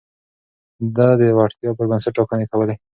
ده 0.95 1.07
د 1.19 1.21
وړتيا 1.37 1.71
پر 1.77 1.85
بنسټ 1.89 2.13
ټاکنې 2.17 2.45
کولې. 2.53 2.75